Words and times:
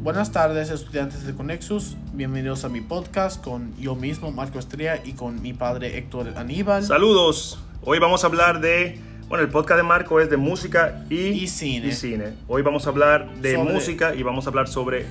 Buenas 0.00 0.32
tardes 0.32 0.70
estudiantes 0.70 1.26
de 1.26 1.34
Conexus, 1.34 1.94
bienvenidos 2.14 2.64
a 2.64 2.68
mi 2.70 2.80
podcast 2.80 3.42
con 3.42 3.76
yo 3.78 3.94
mismo, 3.94 4.30
Marco 4.32 4.58
Estrella, 4.58 5.00
y 5.04 5.12
con 5.12 5.42
mi 5.42 5.52
padre 5.52 5.98
Héctor 5.98 6.32
Aníbal. 6.36 6.84
Saludos, 6.84 7.58
hoy 7.82 7.98
vamos 7.98 8.24
a 8.24 8.28
hablar 8.28 8.60
de, 8.60 8.98
bueno, 9.28 9.44
el 9.44 9.50
podcast 9.50 9.76
de 9.78 9.82
Marco 9.82 10.18
es 10.20 10.30
de 10.30 10.38
música 10.38 11.04
y, 11.10 11.16
Y 11.16 11.46
cine. 11.48 11.88
y 11.88 11.92
cine. 11.92 12.32
Hoy 12.48 12.62
vamos 12.62 12.86
a 12.86 12.90
hablar 12.90 13.34
de 13.36 13.56
Sobre- 13.56 13.72
música 13.72 14.14
y 14.14 14.22
vamos 14.22 14.46
a 14.46 14.50
hablar 14.50 14.68
sobre... 14.68 15.04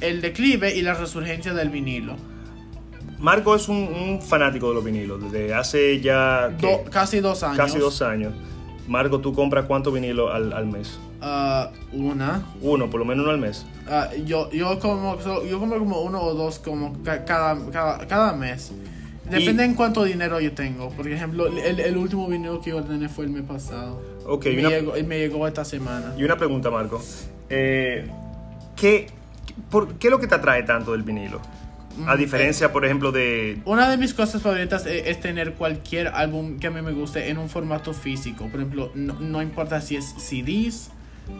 El 0.00 0.20
declive 0.20 0.74
y 0.74 0.82
la 0.82 0.94
resurgencia 0.94 1.54
del 1.54 1.68
vinilo. 1.70 2.16
Marco 3.20 3.54
es 3.54 3.68
un, 3.68 3.76
un 3.76 4.20
fanático 4.20 4.70
de 4.70 4.74
los 4.74 4.84
vinilos, 4.84 5.22
desde 5.22 5.54
hace 5.54 6.00
ya 6.00 6.56
casi 6.90 7.20
dos 7.20 7.44
años. 7.44 7.56
casi 7.56 7.78
dos 7.78 8.02
años. 8.02 8.32
Marco, 8.88 9.20
¿tú 9.20 9.32
compras 9.32 9.66
cuántos 9.66 9.94
vinilos 9.94 10.34
al, 10.34 10.52
al 10.52 10.66
mes? 10.66 10.98
Ah, 11.24 11.70
una. 11.92 12.42
Uno, 12.60 12.90
por 12.90 12.98
lo 13.00 13.06
menos 13.06 13.22
uno 13.24 13.32
al 13.32 13.38
mes. 13.40 13.64
Ah, 13.88 14.08
yo, 14.26 14.50
yo, 14.50 14.78
como, 14.80 15.16
yo 15.48 15.60
como 15.60 15.78
como 15.78 16.00
uno 16.02 16.20
o 16.20 16.34
dos 16.34 16.58
como 16.58 17.00
ca- 17.04 17.24
cada, 17.24 17.70
cada, 17.70 18.06
cada 18.08 18.32
mes. 18.32 18.72
Depende 19.30 19.62
Y- 19.62 19.66
en 19.66 19.74
cuánto 19.74 20.02
dinero 20.04 20.40
yo 20.40 20.52
tengo. 20.52 20.90
Por 20.90 21.06
ejemplo, 21.08 21.46
el, 21.46 21.78
el 21.80 21.96
último 21.96 22.26
vinilo 22.28 22.60
que 22.60 22.70
yo 22.70 22.78
ordené 22.78 23.08
fue 23.08 23.24
el 23.26 23.30
mes 23.30 23.44
pasado. 23.44 24.02
Ok, 24.26 24.46
me, 24.46 24.58
una, 24.60 24.68
llegó, 24.70 24.92
me 25.06 25.18
llegó 25.18 25.46
esta 25.46 25.64
semana. 25.64 26.12
y 26.18 26.24
una 26.24 26.36
pregunta, 26.36 26.70
Marco. 26.70 27.00
Eh, 27.48 28.06
¿qué, 28.76 29.06
por, 29.70 29.94
¿Qué 29.94 30.08
es 30.08 30.10
lo 30.10 30.18
que 30.18 30.26
te 30.26 30.34
atrae 30.34 30.64
tanto 30.64 30.90
del 30.92 31.02
vinilo? 31.04 31.40
Mm, 31.98 32.08
A 32.08 32.16
diferencia, 32.16 32.72
por 32.72 32.84
ejemplo, 32.84 33.12
de... 33.12 33.60
Una 33.64 33.88
de 33.90 33.96
mis 33.96 34.12
cosas 34.14 34.42
favoritas 34.42 34.86
e- 34.86 35.10
es, 35.10 35.20
tener 35.20 35.54
cualquier 35.54 36.08
álbum 36.08 36.58
que 36.58 36.66
a 36.66 36.70
mí 36.70 36.82
me 36.82 36.92
guste 36.92 37.28
en 37.30 37.38
un 37.38 37.48
formato 37.48 37.92
físico. 37.92 38.46
Por 38.48 38.60
ejemplo, 38.60 38.90
no, 38.94 39.14
no 39.20 39.40
importa 39.42 39.80
si 39.80 39.96
es 39.96 40.14
CDs, 40.18 40.90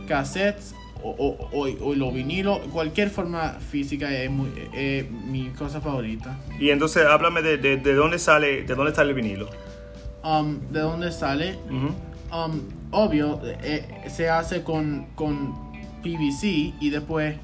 cassettes 0.09 0.75
o, 1.03 1.11
o, 1.11 1.49
o, 1.53 1.89
o 1.89 1.95
lo 1.95 2.13
vinilo, 2.13 2.61
cualquier 2.73 3.11
forma 3.11 3.55
física 3.71 4.13
es, 4.17 4.31
muy- 4.31 4.53
es 4.73 5.11
mi 5.11 5.49
cosa 5.51 5.81
favorita. 5.81 6.39
Y 6.61 6.71
entonces 6.71 7.05
háblame 7.05 7.43
de, 7.43 7.57
de, 7.59 7.77
de 7.77 7.95
dónde 7.95 8.19
sale 8.19 8.63
de 8.63 8.75
dónde 8.75 8.95
sale 8.95 9.11
el 9.11 9.17
vinilo. 9.17 9.49
Um, 10.25 10.61
¿De 10.71 10.79
dónde 10.81 11.11
sale? 11.11 11.57
Um, 12.33 12.61
obvio, 12.93 13.41
eh, 13.45 13.85
se 14.09 14.31
hace 14.31 14.63
con, 14.63 15.07
con 15.17 15.73
PVC 16.03 16.75
y 16.81 16.91
después 16.91 17.37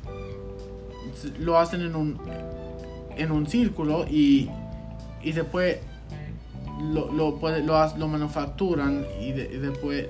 lo 1.41 1.59
hacen 1.59 1.83
en 1.83 1.97
un, 1.97 2.19
en 3.17 3.33
un 3.33 3.49
círculo 3.49 4.07
y, 4.09 4.49
y 5.23 5.33
después 5.33 5.79
lo, 6.93 7.11
lo, 7.13 7.37
lo, 7.41 7.97
lo 7.97 8.09
manufacturan 8.09 9.05
y, 9.21 9.33
de- 9.33 9.51
y 9.53 9.57
después... 9.59 10.07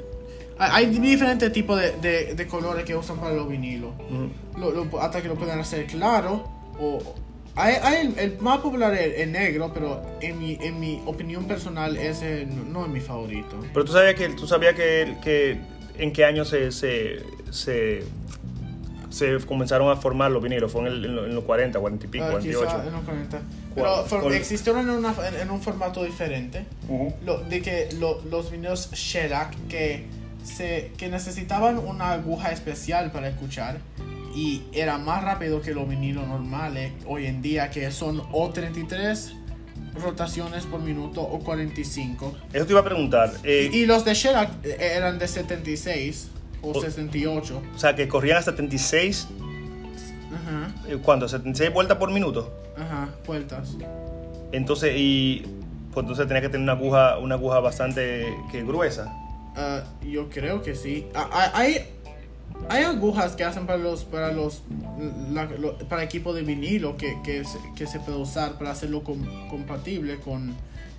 Hay 0.59 0.87
hay 0.87 0.99
diferentes 0.99 1.53
tipos 1.53 1.81
de, 1.81 1.93
de, 1.93 2.35
de 2.35 2.47
colores 2.47 2.85
que 2.85 2.97
usan 2.97 3.19
para 3.19 3.33
los 3.35 3.49
vinilos. 3.49 3.93
Ujú. 4.11 4.61
Lo- 4.61 4.71
lo- 4.85 5.01
hasta 5.01 5.23
que 5.23 5.29
lo 5.29 5.35
puedan 5.37 5.61
hacer 5.61 5.87
claro 5.87 6.49
o... 6.81 6.99
Hay, 7.61 7.75
hay 7.83 8.07
el, 8.07 8.19
el 8.21 8.39
más 8.39 8.59
popular 8.59 8.95
es 8.95 9.19
el 9.19 9.33
negro, 9.33 9.73
pero 9.75 10.01
en 10.21 10.39
mi, 10.39 10.57
en 10.61 10.79
mi 10.79 11.03
opinión 11.07 11.45
personal 11.47 11.97
ese 11.97 12.47
no, 12.47 12.85
es 12.85 12.91
mi 12.91 13.01
favorito. 13.01 13.59
Pero 13.73 13.85
tú 13.85 13.91
sabías 13.93 14.15
que 14.15 14.29
tú 14.29 14.47
sabías 14.47 14.75
que, 14.77 15.17
que 15.25 15.59
en 15.99 16.13
qué 16.13 16.25
año 16.25 16.45
se, 16.45 16.71
se, 16.71 17.21
se, 17.51 18.05
se 19.11 19.39
comenzaron 19.45 19.91
a 19.91 19.97
formar 19.97 20.31
los 20.31 20.41
vinilos. 20.41 20.71
Fue 20.71 20.83
en, 20.83 20.87
el- 20.89 21.05
en 21.05 21.17
lo- 21.17 21.25
en 21.27 21.35
los 21.35 21.43
40, 21.45 21.81
40 21.81 22.05
y 22.05 22.09
pico, 22.09 22.25
Ah, 22.27 22.31
48. 22.31 22.65
quizá 22.65 22.87
en 22.87 22.93
los 22.93 23.03
40. 23.03 23.41
Pero 23.75 23.87
¿Cuál- 24.09 24.23
for- 24.23 24.33
existieron 24.35 24.83
en, 24.83 24.91
una- 24.91 25.15
en- 25.43 25.51
un 25.51 25.61
formato 25.61 26.05
diferente. 26.05 26.65
Ujú. 26.89 27.13
Lo, 27.25 27.39
de 27.41 27.61
que 27.61 27.89
lo- 27.99 28.21
los 28.31 28.53
vinilos 28.53 28.93
shellac 28.93 29.53
que, 29.69 30.07
se, 30.45 30.93
que 30.97 31.09
necesitaban 31.09 31.79
una 31.79 32.13
aguja 32.13 32.51
especial 32.53 33.11
para 33.13 33.29
escuchar 33.29 33.79
y 34.35 34.63
era 34.73 34.99
más 34.99 35.25
rápido 35.25 35.61
que 35.61 35.73
los 35.75 35.89
vinilos 35.89 36.27
normales 36.27 36.93
hoy 37.07 37.27
en 37.27 37.43
día 37.43 37.71
que 37.71 37.91
son 37.91 38.23
o 38.33 38.51
33 38.51 39.35
rotaciones 40.01 40.65
por 40.67 40.81
minuto 40.81 41.23
o 41.23 41.41
45. 41.41 42.35
Eso 42.53 42.67
te 42.67 42.73
iba 42.73 42.81
a 42.81 42.85
preguntar. 42.85 43.33
eh, 43.43 43.71
Y 43.73 43.87
los 43.87 44.05
de 44.05 44.15
shellac 44.15 44.51
eh, 44.65 44.77
eran 44.97 45.19
de 45.19 45.27
76 45.27 46.29
o 46.63 46.71
O- 46.71 46.81
68. 46.81 47.63
o 47.75 47.79
sea, 47.79 47.95
que 47.97 48.07
corrían 48.07 48.39
a 48.39 48.43
76, 48.43 49.29
Ajá, 50.33 50.75
eh, 50.89 50.99
¿cuánto? 51.03 51.29
76 51.29 51.73
vueltas 51.73 51.97
por 51.99 52.11
minuto. 52.13 52.53
ajá, 52.77 53.09
vueltas. 53.27 53.77
Entonces, 54.53 54.93
y 54.97 55.43
pues 55.93 56.05
entonces 56.05 56.27
tenía 56.29 56.41
que 56.43 56.49
tener 56.49 56.63
una 56.63 56.73
aguja, 56.73 57.19
una 57.19 57.35
aguja 57.35 57.59
bastante 57.61 58.27
que 58.53 58.63
gruesa. 58.63 59.13
Ah, 59.59 59.83
yo 60.03 60.29
creo 60.31 60.63
que 60.63 60.75
sí. 60.77 61.07
Ah, 61.15 61.29
ah, 61.33 61.51
hay, 61.55 61.79
hay 62.69 62.85
agujas 62.85 63.35
que 63.35 63.43
hacen 63.45 63.67
para 63.67 63.79
los 63.79 64.05
para 64.05 64.33
los 64.33 64.63
la- 65.33 65.47
lo- 65.47 65.77
para 65.89 66.03
equipo 66.05 66.33
de 66.33 66.43
vinilo 66.43 66.97
que, 66.97 67.17
que, 67.25 67.45
se, 67.45 67.59
que 67.77 67.87
se 67.87 67.99
puede 68.01 68.19
usar 68.19 68.57
para 68.59 68.71
hacerlo 68.71 69.03
com- 69.03 69.49
compatible 69.51 70.19
con 70.21 70.55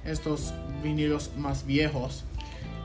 estos 0.06 0.54
vinilos 0.84 1.32
más 1.38 1.66
viejos. 1.66 2.26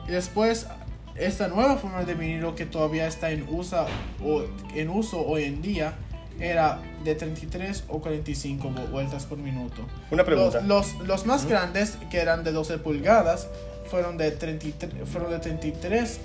Y 0.07 0.11
después 0.11 0.67
esta 1.15 1.47
nueva 1.47 1.77
forma 1.77 2.03
de 2.03 2.13
vinilo 2.13 2.55
que 2.55 2.65
todavía 2.65 3.07
está 3.07 3.31
en 3.31 3.45
uso 3.49 3.85
o 4.23 4.43
en 4.75 4.89
uso 4.89 5.21
hoy 5.25 5.43
en 5.43 5.61
día 5.61 5.93
era 6.39 6.81
de 7.05 7.15
33 7.15 7.85
o 7.87 7.99
45 8.01 8.69
vu- 8.69 8.91
vueltas 8.91 9.25
por 9.25 9.37
minuto. 9.37 9.81
Una 10.11 10.23
pregunta. 10.25 10.59
Los, 10.61 10.93
los, 10.95 11.07
los 11.07 11.25
más 11.25 11.45
grandes, 11.45 11.97
que 12.09 12.17
eran 12.19 12.43
de 12.43 12.51
12 12.51 12.77
pulgadas, 12.79 13.47
fueron 13.95 14.17
de, 14.17 14.31
33, 14.31 15.07
fueron 15.07 15.31
de 15.31 15.39
33 15.39 16.19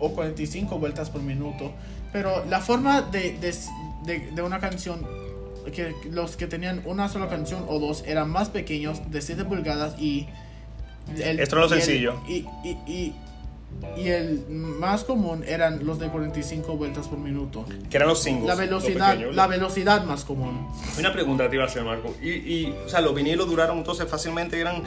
o 0.00 0.10
45 0.10 0.78
vueltas 0.78 1.08
por 1.08 1.22
minuto. 1.22 1.72
Pero 2.12 2.44
la 2.44 2.60
forma 2.60 3.00
de, 3.00 3.38
de, 3.38 3.54
de- 4.04 4.30
de 4.32 4.42
una 4.42 4.60
canción, 4.60 5.00
que 5.74 5.94
los 6.10 6.36
que 6.36 6.46
tenían 6.46 6.82
una 6.84 7.08
sola 7.08 7.28
canción 7.28 7.64
o 7.68 7.78
dos 7.78 8.04
eran 8.06 8.28
más 8.28 8.50
pequeños, 8.50 9.10
de 9.10 9.22
7 9.22 9.46
pulgadas 9.46 9.98
y... 9.98 10.28
el- 11.18 11.40
Esto 11.40 11.64
es 11.64 11.70
y 11.70 11.74
el- 11.74 11.80
sencillo. 11.80 12.14
y, 12.28 12.32
y, 12.62 12.78
y, 12.86 13.14
y 13.96 14.08
el 14.08 14.44
más 14.50 15.04
común 15.04 15.42
eran 15.46 15.86
los 15.86 15.98
de 15.98 16.08
45 16.08 16.76
vueltas 16.76 17.08
por 17.08 17.18
minuto. 17.18 17.64
Que 17.88 17.96
eran 17.96 18.08
los 18.10 18.22
singles. 18.22 18.46
La 18.46 18.54
velocidad, 18.56 19.18
la 19.32 19.46
velocidad 19.46 20.04
más 20.04 20.24
común. 20.26 20.68
Una 20.98 21.12
pregunta 21.14 21.48
te 21.48 21.56
iba 21.56 21.64
a 21.64 21.68
hacer, 21.68 21.82
Marco. 21.82 22.14
Y, 22.22 22.28
y, 22.32 22.74
o 22.84 22.88
sea, 22.90 23.00
los 23.00 23.14
vinilos 23.14 23.48
duraron 23.48 23.78
entonces 23.78 24.06
fácilmente, 24.06 24.60
eran, 24.60 24.82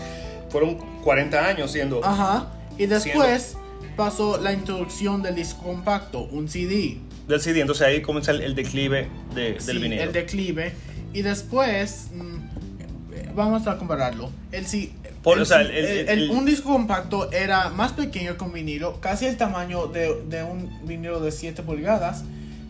fueron 0.50 0.76
40 1.04 1.46
años 1.46 1.72
siendo... 1.72 2.04
Ajá. 2.04 2.48
Y 2.78 2.86
después 2.86 3.56
pasó 3.96 4.38
la 4.38 4.54
introducción 4.54 5.22
del 5.22 5.36
disco 5.36 5.64
compacto, 5.64 6.22
un 6.32 6.48
CD. 6.48 6.98
del 7.28 7.42
CD, 7.42 7.62
entonces 7.62 7.86
ahí 7.86 8.02
comienza 8.02 8.32
el, 8.32 8.42
el 8.42 8.56
declive 8.56 9.08
de- 9.36 9.60
Sí, 9.60 9.68
del 9.68 9.80
vinilo. 9.80 10.02
el 10.04 10.12
declive. 10.14 10.74
Y 11.14 11.22
después, 11.22 12.08
mm, 12.14 13.36
vamos 13.36 13.68
a 13.68 13.78
compararlo. 13.78 14.32
El, 14.52 14.66
C- 14.66 14.92
Por- 15.24 15.38
el 15.38 15.44
o 15.44 15.46
sea, 15.46 15.62
el- 15.62 16.30
un 16.32 16.46
disco 16.46 16.70
compacto 16.72 17.32
era 17.32 17.70
más 17.70 17.92
pequeño 17.92 18.38
que 18.38 18.44
un 18.44 18.54
vinilo, 18.54 19.00
casi 19.02 19.26
el 19.26 19.36
tamaño 19.38 19.88
de, 19.88 20.22
de 20.30 20.44
un 20.44 20.88
vinilo 20.88 21.20
de 21.20 21.32
7 21.32 21.62
pulgadas. 21.64 22.24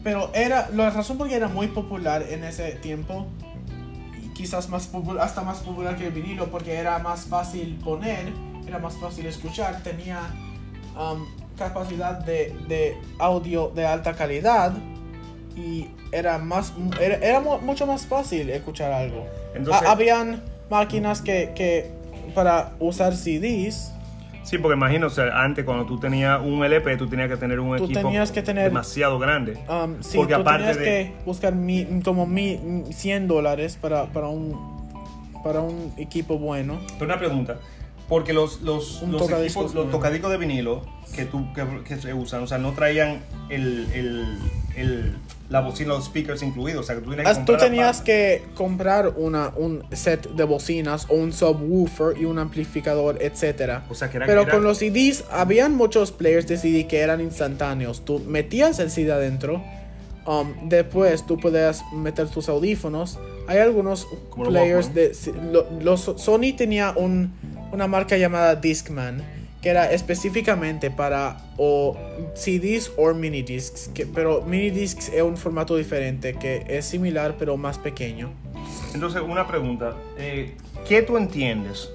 Pero 0.03 0.31
era 0.33 0.69
la 0.73 0.89
razón 0.89 1.17
por 1.17 1.27
qué 1.27 1.35
era 1.35 1.49
muy 1.49 1.67
popular 1.67 2.25
en 2.29 2.43
ese 2.45 2.71
tiempo. 2.71 3.27
Quizás 4.39 4.69
más 4.69 4.89
popu- 4.89 5.19
hasta 5.19 5.41
más 5.41 5.57
popular 5.59 5.97
que 5.97 6.07
el 6.07 6.13
vinilo 6.13 6.49
porque 6.49 6.73
era 6.75 6.97
más 6.99 7.25
fácil 7.25 7.77
poner, 7.83 8.31
era 8.65 8.79
más 8.79 8.95
fácil 8.95 9.25
escuchar, 9.25 9.83
tenía 9.83 10.21
um, 10.97 11.25
capacidad 11.57 12.13
de, 12.23 12.55
de 12.69 12.97
audio 13.19 13.67
de 13.75 13.85
alta 13.85 14.13
calidad 14.13 14.71
y 15.57 15.87
era 16.13 16.37
más 16.37 16.71
era, 17.01 17.15
era 17.15 17.41
mu- 17.41 17.59
mucho 17.59 17.85
más 17.85 18.05
fácil 18.05 18.49
escuchar 18.49 18.93
algo. 18.93 19.25
Entonces- 19.53 19.85
Ha- 19.85 19.91
habían 19.91 20.41
máquinas 20.69 21.21
que, 21.21 21.51
que 21.53 21.91
para 22.33 22.71
usar 22.79 23.17
CDs 23.17 23.91
Sí, 24.43 24.57
porque 24.57 24.75
imagino, 24.75 25.07
o 25.07 25.09
sea, 25.09 25.43
antes 25.43 25.63
cuando 25.65 25.85
tú 25.85 25.99
tenías 25.99 26.39
un 26.41 26.63
LP, 26.63 26.97
tú 26.97 27.07
tenías 27.07 27.29
que 27.29 27.37
tener 27.37 27.59
un 27.59 27.77
Tú 27.77 27.83
equipo 27.85 27.99
tenías 28.01 28.31
que 28.31 28.41
tener- 28.41 28.65
demasiado 28.65 29.19
grande. 29.19 29.59
Um, 29.69 30.01
sí, 30.01 30.17
Porque 30.17 30.33
tú 30.35 30.41
aparte 30.41 30.59
tenías 30.73 30.77
de- 30.79 30.83
que 30.85 31.13
buscar 31.25 31.53
mi- 31.55 32.01
como 32.03 32.25
mi, 32.25 32.59
100 32.91 33.27
dólares 33.27 33.77
para, 33.79 34.05
para, 34.07 34.27
un, 34.27 34.57
para 35.43 35.59
un 35.61 35.93
equipo 35.97 36.37
bueno. 36.39 36.79
Pero 36.97 37.05
una 37.05 37.19
pregunta, 37.19 37.57
porque 38.07 38.33
los, 38.33 38.61
los, 38.61 39.01
los 39.03 39.21
tocadiscos 39.21 39.65
equipos, 39.65 39.75
los 39.75 39.91
tocadiscos 39.91 40.31
de 40.31 40.37
vinilo 40.37 40.81
que, 41.15 41.25
tú, 41.25 41.45
que, 41.53 41.63
que 41.83 41.97
se 41.97 42.13
usan, 42.13 42.41
o 42.43 42.47
sea, 42.47 42.57
no 42.57 42.71
traían 42.73 43.19
el, 43.49 43.87
el, 43.93 44.37
el, 44.79 45.15
la 45.49 45.61
bocina, 45.61 45.89
los 45.89 46.05
speakers 46.05 46.41
incluidos, 46.43 46.81
o 46.81 46.83
sea, 46.87 46.95
que 46.95 47.01
tú 47.01 47.09
tenías 47.11 47.27
que 47.27 47.33
Tú 47.43 47.45
comprar 47.53 47.59
tenías 47.69 47.95
aparte. 47.97 48.03
que 48.11 48.43
comprar 48.55 49.13
una, 49.17 49.51
un 49.55 49.83
set 49.91 50.29
de 50.31 50.43
bocinas 50.43 51.05
o 51.09 51.15
un 51.15 51.33
subwoofer 51.33 52.17
y 52.19 52.25
un 52.25 52.37
amplificador, 52.39 53.17
etc. 53.21 53.81
O 53.89 53.95
sea, 53.95 54.09
que 54.09 54.17
era- 54.17 54.25
Pero 54.27 54.41
era- 54.43 54.51
con 54.51 54.63
los 54.63 54.77
CDs, 54.79 55.23
habían 55.31 55.75
muchos 55.75 56.11
players 56.11 56.47
de 56.47 56.57
CD 56.57 56.87
que 56.87 56.99
eran 56.99 57.19
instantáneos. 57.21 58.05
Tú 58.05 58.19
metías 58.27 58.79
el 58.79 58.91
CD 58.91 59.11
adentro, 59.11 59.63
um, 60.27 60.69
después 60.69 61.25
tú 61.25 61.37
podías 61.37 61.83
meter 61.93 62.27
tus 62.27 62.47
audífonos. 62.49 63.17
Hay 63.47 63.57
algunos 63.57 64.07
players 64.35 64.93
de... 64.93 65.11
lo- 65.51 65.67
los, 65.81 66.01
Sony 66.17 66.53
tenía 66.55 66.93
un, 66.95 67.33
una 67.71 67.87
marca 67.87 68.15
llamada 68.17 68.55
Discman 68.55 69.23
que 69.61 69.69
era 69.69 69.91
específicamente 69.91 70.89
para 70.89 71.37
o 71.57 71.97
CDs 72.33 72.91
o 72.97 73.13
mini 73.13 73.41
discs, 73.41 73.89
que, 73.93 74.05
pero 74.05 74.41
mini 74.41 74.69
discs 74.69 75.09
es 75.09 75.21
un 75.21 75.37
formato 75.37 75.75
diferente 75.75 76.33
que 76.35 76.63
es 76.67 76.85
similar 76.85 77.35
pero 77.37 77.57
más 77.57 77.77
pequeño. 77.77 78.29
Entonces, 78.93 79.21
una 79.21 79.47
pregunta. 79.47 79.95
eh, 80.17 80.55
¿Qué 80.87 81.01
tú 81.01 81.17
entiendes? 81.17 81.89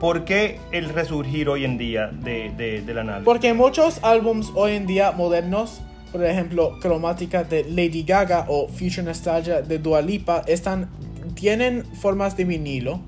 ¿Por 0.00 0.24
qué 0.24 0.58
el 0.72 0.90
resurgir 0.90 1.48
hoy 1.48 1.64
en 1.64 1.78
día 1.78 2.08
de, 2.08 2.50
de, 2.56 2.82
del 2.82 2.98
análisis? 2.98 3.24
Porque 3.24 3.54
muchos 3.54 4.00
álbums 4.02 4.52
hoy 4.54 4.72
en 4.72 4.86
día 4.86 5.12
modernos, 5.12 5.80
por 6.12 6.22
ejemplo, 6.24 6.78
Cromática 6.80 7.44
de 7.44 7.64
Lady 7.64 8.02
Gaga 8.02 8.44
o 8.48 8.68
Future 8.68 9.04
Nostalgia 9.04 9.62
de 9.62 9.78
Dua 9.78 10.02
Lipa, 10.02 10.42
están, 10.46 10.90
tienen 11.34 11.84
formas 11.84 12.36
de 12.36 12.44
vinilo. 12.44 13.00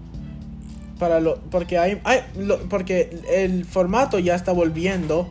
Para 0.99 1.21
lo, 1.21 1.37
porque, 1.51 1.79
hay, 1.79 2.01
hay- 2.05 2.23
lo- 2.37 2.59
porque 2.69 3.21
el 3.31 3.65
formato 3.65 4.19
ya 4.19 4.35
está 4.35 4.53
volviendo. 4.53 5.29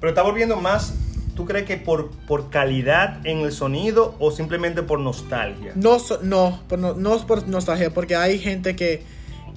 Pero 0.00 0.10
está 0.10 0.22
volviendo 0.22 0.56
más, 0.56 0.94
¿tú 1.34 1.44
crees 1.44 1.64
que 1.66 1.76
por, 1.76 2.10
por 2.26 2.50
calidad 2.50 3.24
en 3.26 3.38
el 3.38 3.52
sonido 3.52 4.14
o 4.18 4.30
simplemente 4.30 4.82
por 4.82 5.00
nostalgia? 5.00 5.72
No, 5.74 5.98
no, 6.22 6.60
no, 6.76 6.94
no 6.94 7.14
es 7.16 7.22
por 7.22 7.46
nostalgia, 7.48 7.90
porque 7.90 8.16
hay 8.16 8.38
gente 8.38 8.74
que, 8.76 9.02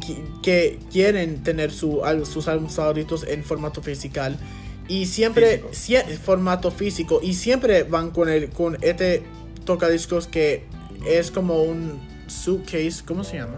que, 0.05 0.23
que 0.43 0.79
quieren 0.91 1.43
tener 1.43 1.71
su, 1.71 2.01
sus 2.31 2.47
álbumes 2.47 2.75
favoritos 2.75 3.23
en 3.27 3.43
formato 3.43 3.81
físico. 3.81 4.19
Y 4.87 5.05
siempre, 5.05 5.63
Físico. 5.71 6.03
sie- 6.05 6.17
formato 6.17 6.69
físico. 6.71 7.19
Y 7.23 7.33
siempre 7.35 7.83
van 7.83 8.11
con, 8.11 8.29
el, 8.29 8.49
con 8.49 8.77
este 8.81 9.23
tocadiscos 9.63 10.27
que 10.27 10.65
es 11.07 11.31
como 11.31 11.61
un 11.63 11.99
suitcase, 12.27 13.03
¿cómo 13.05 13.23
se 13.23 13.37
llama? 13.37 13.57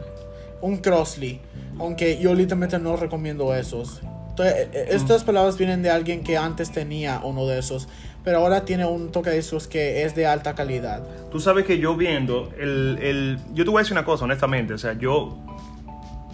Un 0.61 0.77
Crossley. 0.77 1.39
Aunque 1.79 2.19
yo 2.19 2.33
literalmente 2.33 2.79
no 2.79 2.95
recomiendo 2.95 3.53
esos. 3.55 4.01
Entonces, 4.29 4.55
eh, 4.55 4.69
eh, 4.73 4.85
estas 4.91 5.23
palabras 5.23 5.57
vienen 5.57 5.81
de 5.83 5.89
alguien 5.91 6.23
que 6.23 6.37
antes 6.37 6.71
tenía 6.71 7.21
uno 7.23 7.45
de 7.45 7.59
esos. 7.59 7.87
Pero 8.23 8.37
ahora 8.39 8.63
tiene 8.65 8.85
un 8.85 9.11
tocadiscos 9.11 9.67
que 9.67 10.03
es 10.03 10.15
de 10.15 10.25
alta 10.25 10.55
calidad. 10.55 11.03
Tú 11.31 11.39
sabes 11.39 11.65
que 11.65 11.77
yo 11.77 11.95
viendo 11.95 12.51
el, 12.57 12.97
el- 13.01 13.39
Yo 13.53 13.63
te 13.65 13.69
voy 13.69 13.79
a 13.79 13.81
decir 13.83 13.93
una 13.93 14.05
cosa, 14.05 14.23
honestamente. 14.25 14.73
O 14.73 14.77
sea, 14.77 14.93
yo... 14.93 15.37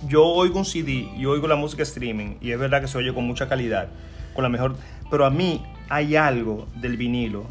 Yo 0.07 0.23
oigo 0.25 0.57
un 0.59 0.65
CD 0.65 1.09
y 1.17 1.25
oigo 1.25 1.45
la 1.47 1.57
música 1.57 1.83
streaming 1.83 2.35
y 2.39 2.51
es 2.51 2.59
verdad 2.59 2.79
que 2.79 2.87
se 2.87 2.97
oye 2.97 3.13
con 3.13 3.25
mucha 3.25 3.49
calidad, 3.49 3.89
con 4.33 4.43
la 4.43 4.49
mejor... 4.49 4.75
Pero 5.11 5.25
a 5.25 5.29
mí 5.29 5.61
hay 5.89 6.15
algo 6.15 6.67
del 6.75 6.95
vinilo, 6.95 7.43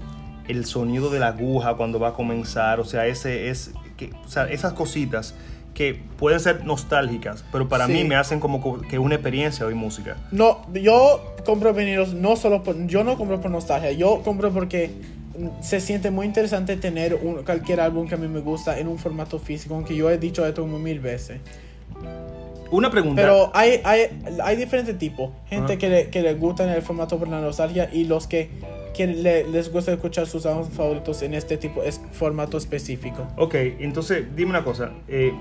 el 0.46 0.64
sonido 0.64 1.10
de 1.10 1.18
la 1.18 1.28
aguja 1.28 1.74
cuando 1.74 2.00
va 2.00 2.08
a 2.08 2.12
comenzar, 2.14 2.80
o 2.80 2.84
sea, 2.86 3.06
ese 3.06 3.50
es... 3.50 3.72
Que, 3.98 4.12
o 4.24 4.28
sea, 4.28 4.44
esas 4.48 4.72
cositas 4.72 5.34
que 5.78 5.94
pueden 6.18 6.40
ser 6.40 6.64
nostálgicas, 6.64 7.44
pero 7.52 7.68
para 7.68 7.86
Sí. 7.86 7.92
mí 7.92 8.02
me 8.04 8.16
hacen 8.16 8.40
como 8.40 8.60
co- 8.60 8.80
que 8.80 8.98
una 8.98 9.14
experiencia 9.14 9.64
oír 9.64 9.76
música. 9.76 10.16
No, 10.32 10.66
yo 10.74 11.34
compro 11.46 11.72
vinilos 11.72 12.14
no 12.14 12.34
solo 12.34 12.64
por, 12.64 12.86
yo 12.88 13.04
no 13.04 13.16
compro 13.16 13.40
por 13.40 13.50
nostalgia, 13.52 13.92
yo 13.92 14.20
compro 14.24 14.50
porque 14.50 14.90
se 15.62 15.80
siente 15.80 16.10
muy 16.10 16.26
interesante 16.26 16.76
tener 16.76 17.14
un- 17.14 17.44
cualquier 17.44 17.80
álbum 17.80 18.08
que 18.08 18.16
a 18.16 18.18
mí 18.18 18.26
me 18.26 18.40
gusta 18.40 18.76
en 18.80 18.88
un 18.88 18.98
formato 18.98 19.38
físico, 19.38 19.76
aunque 19.76 19.94
yo 19.94 20.10
he 20.10 20.18
dicho 20.18 20.44
esto 20.44 20.62
como 20.62 20.80
mil 20.80 20.98
veces. 20.98 21.38
Una 22.70 22.90
pregunta. 22.90 23.22
Pero 23.22 23.50
hay, 23.54 23.80
hay, 23.84 24.08
hay 24.42 24.56
diferentes 24.56 24.98
tipos, 24.98 25.30
gente 25.48 25.74
Ajá. 25.74 25.78
que, 25.78 25.88
le, 25.88 26.08
que 26.10 26.20
le 26.22 26.34
gusta 26.34 26.64
en 26.64 26.70
el 26.70 26.82
formato 26.82 27.18
por 27.18 27.28
la 27.28 27.40
nostalgia 27.40 27.88
y 27.92 28.04
los 28.04 28.26
que, 28.26 28.50
que 28.94 29.06
le- 29.06 29.44
les 29.48 29.72
gusta 29.72 29.92
escuchar 29.92 30.26
sus 30.26 30.44
álbumes 30.44 30.68
favoritos 30.74 31.22
en 31.22 31.32
este 31.34 31.56
tipo 31.56 31.82
es 31.82 32.00
formato 32.12 32.58
específico. 32.58 33.26
Ok, 33.36 33.54
entonces 33.78 34.26
dime 34.36 34.50
una 34.50 34.64
cosa. 34.64 34.90
eh, 35.08 35.32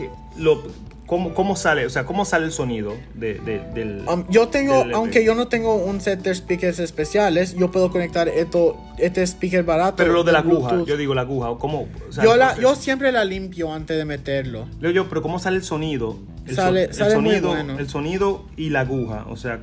que 0.00 0.10
lo, 0.40 0.62
¿cómo, 1.06 1.34
¿Cómo 1.34 1.56
sale? 1.56 1.86
O 1.86 1.90
sea, 1.90 2.04
¿cómo 2.06 2.24
sale 2.24 2.46
el 2.46 2.52
sonido 2.52 2.94
de, 3.14 3.34
de- 3.34 3.60
del. 3.74 4.04
Um, 4.08 4.24
yo 4.28 4.48
tengo, 4.48 4.78
del 4.78 4.90
EP? 4.90 4.94
aunque 4.96 5.24
yo 5.24 5.34
no 5.34 5.48
tengo 5.48 5.74
un 5.76 6.00
set 6.00 6.20
de 6.22 6.34
speakers 6.34 6.78
especiales, 6.78 7.54
yo 7.56 7.70
puedo 7.70 7.90
conectar 7.90 8.28
esto, 8.28 8.76
este 8.98 9.22
speaker 9.26 9.64
barato. 9.64 9.96
pero 9.96 10.12
lo 10.12 10.24
de 10.24 10.32
la 10.32 10.38
aguja, 10.40 10.68
Bluetooth. 10.68 10.88
yo 10.88 10.96
digo 10.96 11.14
la 11.14 11.22
aguja, 11.22 11.50
¿cómo? 11.58 11.88
O 12.08 12.12
sea, 12.12 12.24
yo, 12.24 12.36
la, 12.36 12.58
yo 12.58 12.74
siempre 12.76 13.12
la 13.12 13.24
limpio 13.24 13.72
antes 13.72 13.96
de 13.96 14.04
meterlo. 14.04 14.66
Leo 14.80 14.90
yo, 14.92 15.08
pero 15.08 15.22
¿cómo 15.22 15.38
sale 15.38 15.56
el 15.56 15.64
sonido? 15.64 16.16
El, 16.46 16.54
so- 16.56 16.62
Sale- 16.62 16.84
el 16.84 16.94
sale 16.94 17.16
muy 17.18 17.30
sonido, 17.34 17.48
bueno. 17.50 17.78
el 17.78 17.88
sonido 17.88 18.44
y 18.56 18.70
la 18.70 18.80
aguja. 18.80 19.26
O 19.28 19.36
sea, 19.36 19.60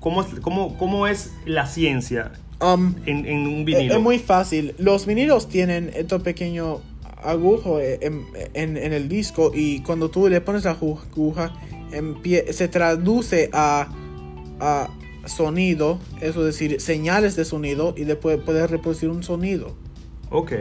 ¿cómo, 0.00 0.22
es- 0.22 0.40
cómo, 0.40 0.76
cómo 0.78 1.06
es 1.06 1.32
la 1.46 1.66
ciencia 1.66 2.32
Um, 2.60 2.94
en, 3.04 3.26
en 3.26 3.46
un 3.48 3.58
es, 3.60 3.64
vinilo? 3.66 3.94
es 3.96 4.00
muy 4.00 4.18
fácil. 4.18 4.74
Los 4.78 5.06
vinilos 5.06 5.48
tienen 5.48 5.90
este 5.94 6.18
pequeño 6.20 6.80
agujo 7.24 7.80
eh, 7.80 7.98
en, 8.02 8.26
en- 8.54 8.76
en 8.76 8.92
el 8.92 9.08
disco 9.08 9.50
y 9.54 9.80
cuando 9.80 10.10
tú 10.10 10.28
le 10.28 10.40
pones 10.40 10.64
la 10.64 10.78
agu- 10.78 11.00
aguja 11.12 11.52
se 12.52 12.68
traduce 12.68 13.50
a, 13.52 13.88
a 14.60 14.88
sonido, 15.26 15.98
eso 16.20 16.40
es 16.40 16.46
decir, 16.58 16.80
señales 16.80 17.36
de 17.36 17.44
sonido 17.44 17.94
y 17.96 18.04
después 18.04 18.38
puedes 18.44 18.70
reproducir 18.70 19.08
un 19.10 19.22
sonido. 19.22 19.74
Ok. 20.30 20.52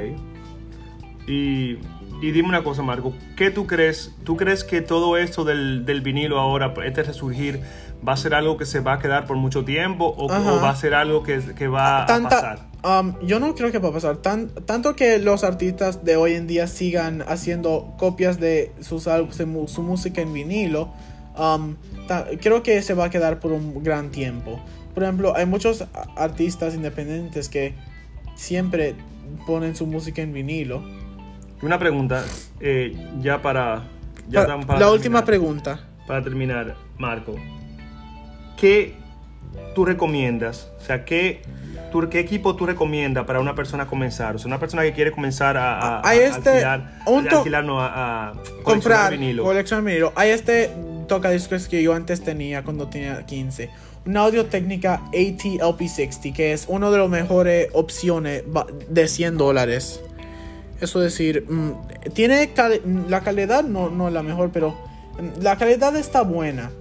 Y, 1.27 1.77
y 2.21 2.31
dime 2.31 2.49
una 2.49 2.63
cosa, 2.63 2.81
Marco. 2.83 3.13
¿Qué 3.35 3.49
tú 3.49 3.65
crees? 3.65 4.13
¿Tú 4.23 4.35
crees 4.37 4.63
que 4.63 4.81
todo 4.81 5.17
esto 5.17 5.43
del, 5.43 5.85
del 5.85 6.01
vinilo 6.01 6.39
ahora, 6.39 6.73
este 6.85 7.03
resurgir, 7.03 7.61
va 8.07 8.13
a 8.13 8.17
ser 8.17 8.33
algo 8.35 8.57
que 8.57 8.65
se 8.65 8.79
va 8.81 8.93
a 8.93 8.99
quedar 8.99 9.25
por 9.25 9.37
mucho 9.37 9.63
tiempo 9.63 10.13
o 10.17 10.27
va 10.27 10.69
a 10.69 10.75
ser 10.75 10.93
algo 10.93 11.23
que, 11.23 11.39
que 11.55 11.67
va 11.67 12.03
a 12.03 12.05
pasar? 12.29 12.67
Um, 12.83 13.19
yo 13.25 13.39
no 13.39 13.55
creo 13.55 13.71
que 13.71 13.79
va 13.79 13.89
a 13.89 13.93
pasar. 13.93 14.17
Tan, 14.17 14.49
tanto 14.49 14.95
que 14.95 15.17
los 15.19 15.43
artistas 15.43 16.03
de 16.05 16.15
hoy 16.15 16.33
en 16.33 16.47
día 16.47 16.67
sigan 16.67 17.23
haciendo 17.27 17.93
copias 17.97 18.39
de 18.39 18.71
sus 18.81 19.07
mu- 19.45 19.67
su 19.67 19.83
música 19.83 20.21
en 20.21 20.33
vinilo, 20.33 20.91
um, 21.37 21.75
ta- 22.07 22.27
creo 22.41 22.63
que 22.63 22.81
se 22.81 22.93
va 22.93 23.05
a 23.05 23.09
quedar 23.09 23.39
por 23.39 23.51
un 23.51 23.83
gran 23.83 24.09
tiempo. 24.11 24.59
Por 24.93 25.03
ejemplo, 25.03 25.35
hay 25.35 25.45
muchos 25.45 25.85
artistas 26.15 26.75
independientes 26.75 27.49
que 27.49 27.73
siempre 28.35 28.95
ponen 29.47 29.75
su 29.75 29.87
música 29.87 30.21
en 30.21 30.33
vinilo. 30.33 30.83
Una 31.61 31.79
pregunta, 31.79 32.23
eh, 32.59 32.95
ya 33.21 33.41
para... 33.41 33.87
ya 34.29 34.41
estamos 34.41 34.65
para 34.65 34.79
la 34.79 34.85
terminar. 34.85 34.91
última 34.91 35.25
pregunta. 35.25 35.87
Para 36.05 36.21
terminar, 36.21 36.75
Marco. 36.97 37.35
¿Qué 38.57 38.93
tú 39.75 39.85
recomiendas? 39.85 40.69
O 40.81 40.85
sea, 40.85 41.05
¿qué, 41.05 41.41
tú- 41.91 42.07
¿qué 42.09 42.19
equipo 42.19 42.55
tú 42.55 42.65
recomiendas 42.65 43.25
para 43.25 43.39
una 43.39 43.55
persona 43.55 43.87
comenzar? 43.87 44.35
O 44.35 44.39
sea, 44.39 44.47
una 44.47 44.59
persona 44.59 44.83
que 44.83 44.93
quiere 44.93 45.11
comenzar 45.11 45.57
a, 45.57 45.99
a- 45.99 46.01
Hay 46.09 46.19
a 46.19 46.27
este- 46.27 46.49
alquilar, 46.49 47.01
un 47.07 47.27
to- 47.27 47.37
alquilar, 47.39 47.63
no, 47.63 47.79
a, 47.81 48.29
a 48.29 48.33
comprar 48.63 49.11
vinilo. 49.13 49.43
coleccionar 49.43 49.83
vinilo. 49.85 50.13
Hay 50.15 50.29
este 50.31 50.69
tocadiscos 51.07 51.67
que 51.67 51.81
yo 51.83 51.93
antes 51.93 52.23
tenía 52.23 52.63
cuando 52.63 52.87
tenía 52.87 53.25
15. 53.25 53.69
Una 54.05 54.21
audio 54.21 54.45
técnica 54.47 55.01
AT-LP60 55.13 56.33
que 56.33 56.53
es 56.53 56.65
una 56.67 56.89
de 56.91 56.97
las 56.97 57.09
mejores 57.09 57.69
opciones 57.73 58.43
de 58.89 59.07
100 59.07 59.37
dólares. 59.37 60.01
Eso 60.81 60.99
es 61.03 61.11
decir, 61.13 61.45
mm, 61.49 61.71
tiene 62.13 62.49
cal- 62.53 62.81
la 63.07 63.21
calidad 63.21 63.63
no, 63.63 63.89
no 63.89 64.07
es 64.09 64.13
la 64.13 64.23
mejor, 64.23 64.49
pero 64.51 64.71
mm, 65.19 65.41
la 65.41 65.57
calidad 65.57 65.95
está 65.95 66.21
buena. 66.23 66.71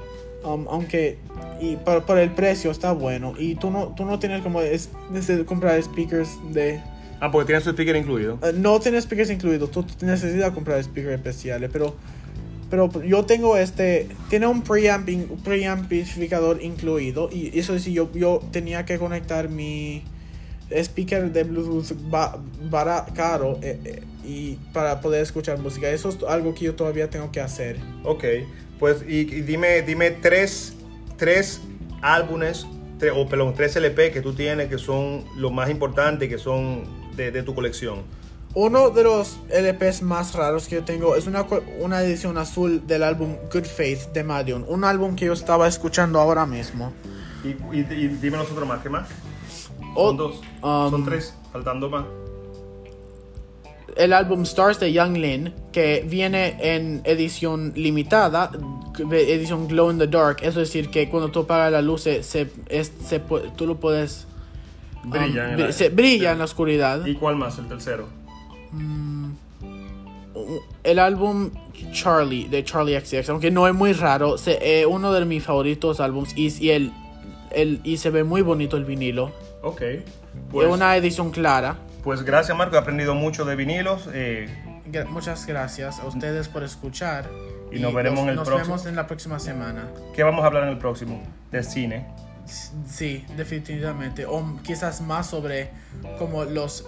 Um, 0.45 0.67
aunque 0.69 1.19
y 1.63 1.77
por, 1.77 2.05
por 2.05 2.19
el 2.19 2.31
precio 2.31 2.71
está 2.71 2.93
bueno. 2.93 3.35
Y 3.39 3.55
tú 3.55 3.71
no, 3.71 3.95
tú 3.97 4.05
no 4.05 4.19
tienes 4.19 4.43
como 4.43 4.61
es, 4.61 4.91
necesitas 5.11 5.47
comprar 5.47 5.83
speakers 5.83 6.31
de 6.53 6.81
Ah, 7.21 7.31
porque 7.31 7.47
tiene 7.47 7.61
su 7.63 7.71
speaker 7.71 7.95
incluido. 7.95 8.35
Uh, 8.43 8.53
no 8.59 8.81
tiene 8.81 9.01
speakers 9.01 9.31
incluidos, 9.31 9.71
tú 9.71 9.85
necesitas 10.01 10.51
comprar 10.51 10.83
speakers 10.83 11.15
especiales, 11.15 11.71
pero 11.73 11.95
pero 12.69 12.91
yo 13.03 13.25
tengo 13.27 13.57
este 13.59 14.09
tiene 14.31 14.47
un 14.47 14.63
preamp 14.63 15.07
preamplificador 15.45 16.63
incluido 16.63 17.29
y 17.31 17.57
eso 17.59 17.75
es 17.75 17.83
si 17.83 17.93
yo 17.93 18.11
yo 18.15 18.41
tenía 18.51 18.85
que 18.87 18.99
conectar 18.99 19.49
mi 19.49 20.03
speaker 20.71 21.31
de 21.33 21.45
Bluetooth 21.45 21.93
ba- 22.11 22.39
bara- 22.71 23.05
caro 23.15 23.59
eh, 23.63 23.79
eh, 23.85 24.03
y 24.25 24.59
para 24.73 25.01
poder 25.01 25.23
escuchar 25.23 25.59
música. 25.59 25.91
Eso 25.91 26.09
es 26.09 26.19
algo 26.27 26.55
que 26.55 26.65
yo 26.65 26.75
todavía 26.75 27.11
tengo 27.11 27.31
que 27.31 27.41
hacer. 27.41 27.77
Ok, 28.05 28.25
pues 28.79 29.05
y, 29.07 29.19
y 29.21 29.43
dime, 29.43 29.83
dime 29.83 30.11
tres, 30.13 30.73
tres 31.17 31.61
álbumes, 32.03 32.67
tre- 32.99 33.13
o 33.15 33.29
perdón, 33.29 33.55
tres 33.55 33.77
LP 33.77 34.11
que 34.13 34.21
tú 34.21 34.33
tienes 34.35 34.69
que 34.69 34.79
son 34.79 35.25
los 35.37 35.53
más 35.53 35.71
importantes, 35.71 36.29
que 36.29 36.39
son 36.39 36.85
de, 37.17 37.31
de 37.31 37.43
tu 37.43 37.55
colección. 37.55 38.03
Uno 38.55 38.91
de 38.91 39.03
los 39.05 39.39
LPs 39.49 40.03
más 40.03 40.35
raros 40.35 40.69
que 40.69 40.75
yo 40.77 40.85
tengo 40.85 41.17
es 41.17 41.27
una, 41.27 41.47
una 41.81 42.03
edición 42.03 42.37
azul 42.37 42.87
del 42.87 43.03
álbum 43.03 43.37
Good 43.51 43.65
Faith 43.65 44.13
de 44.13 44.25
Madion, 44.25 44.67
un 44.69 44.85
álbum 44.85 45.17
que 45.17 45.25
yo 45.27 45.33
estaba 45.33 45.67
escuchando 45.67 46.21
ahora 46.21 46.45
mismo. 46.45 46.93
Y, 47.43 47.49
y- 47.77 47.87
y 47.91 48.09
dime 48.09 48.37
los 48.37 48.51
otros 48.51 48.69
más, 48.69 48.83
¿qué 48.83 48.91
más? 48.91 49.09
O- 49.95 50.09
Son 50.09 50.17
dos, 50.19 50.41
um, 50.63 50.91
son 50.91 51.05
tres, 51.05 51.35
faltando 51.51 51.89
más. 51.89 52.05
El 53.97 54.13
álbum 54.13 54.43
Stars 54.43 54.81
de 54.81 54.93
Young 54.93 55.17
Lin, 55.17 55.53
que 55.73 56.05
viene 56.09 56.57
en 56.61 57.01
edición 57.05 57.73
limitada, 57.77 58.51
edición 59.11 59.69
Glow 59.69 59.91
in 59.91 59.99
the 59.99 60.07
Dark. 60.07 60.39
Es 60.43 60.55
decir, 60.55 60.91
que 60.91 61.09
cuando 61.09 61.31
tú 61.31 61.41
apagas 61.41 61.73
la 61.73 61.83
luz, 61.83 62.03
se, 62.03 62.23
se- 62.23 62.51
es- 62.69 62.93
se 63.07 63.21
tú 63.57 63.67
lo 63.67 63.77
puedes. 63.79 64.27
um, 65.05 65.11
Brilla 65.11 65.53
en 65.53 65.61
la- 65.61 65.73
se 65.73 65.89
brilla 65.89 66.33
en 66.33 66.39
la 66.39 66.45
oscuridad. 66.45 67.05
¿Y 67.07 67.15
cuál 67.15 67.37
más? 67.37 67.59
El 67.59 67.67
tercero. 67.69 68.09
Un 68.73 69.37
el 70.83 70.99
álbum 70.99 71.51
Charlie 71.93 72.49
de 72.49 72.65
Charlie 72.65 72.99
XCX, 72.99 73.29
aunque 73.31 73.51
no 73.51 73.69
es 73.69 73.75
muy 73.75 73.93
raro, 73.93 74.37
es 74.37 74.47
eh, 74.49 74.87
uno 74.89 75.13
de 75.13 75.25
mis 75.27 75.43
favoritos 75.45 76.01
álbums 76.01 76.37
y, 76.37 76.49
y, 76.65 76.71
el, 76.71 76.91
el, 77.51 77.81
y 77.85 77.99
se 77.99 78.11
ve 78.11 78.25
muy 78.25 78.41
bonito 78.43 78.77
el 78.77 78.85
vinilo. 78.85 79.31
Ok. 79.63 79.83
es 79.83 80.03
Pues, 80.51 80.69
una 80.69 80.97
edición 80.97 81.31
clara. 81.31 81.77
Pues 82.03 82.23
gracias, 82.23 82.57
Marco. 82.57 82.77
He 82.77 82.79
aprendido 82.79 83.15
mucho 83.15 83.45
de 83.45 83.57
vinilos. 83.57 84.09
eh, 84.13 84.49
Muchas 85.09 85.47
gracias 85.47 86.01
a 86.01 86.07
ustedes 86.07 86.49
por 86.49 86.63
escuchar. 86.65 87.29
Y 87.71 87.79
nos 87.81 87.95
veremos 87.95 88.21
en 88.25 88.31
el 88.31 88.35
nos 88.37 88.47
próximo. 88.49 88.75
vemos 88.75 88.87
en 88.87 88.97
la 88.97 89.07
próxima 89.07 89.39
semana. 89.39 89.89
¿Qué 90.15 90.23
vamos 90.23 90.43
a 90.45 90.47
hablar 90.49 90.65
en 90.65 90.71
el 90.71 90.79
próximo? 90.79 91.23
De 91.51 91.63
cine. 91.63 92.07
Sí, 92.87 93.25
definitivamente. 93.37 94.27
O 94.27 94.59
quizás 94.63 95.01
más 95.01 95.29
sobre 95.29 95.71
cómo 96.19 96.45
los, 96.45 96.85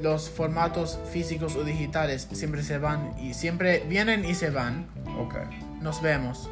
los 0.00 0.30
formatos 0.30 1.00
físicos 1.10 1.56
o 1.56 1.64
digitales 1.64 2.28
siempre 2.32 2.62
se 2.62 2.78
van 2.78 3.14
y 3.18 3.34
siempre 3.34 3.82
vienen 3.88 4.24
y 4.24 4.34
se 4.34 4.50
van. 4.50 4.86
Ok. 5.18 5.34
Nos 5.80 6.00
vemos. 6.02 6.48